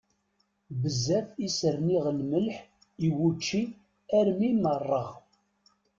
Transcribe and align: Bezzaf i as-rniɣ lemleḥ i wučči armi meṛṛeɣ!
Bezzaf 0.81 1.29
i 1.45 1.47
as-rniɣ 1.49 2.05
lemleḥ 2.17 2.57
i 3.05 3.07
wučči 3.17 3.61
armi 4.17 4.49
meṛṛeɣ! 4.63 5.07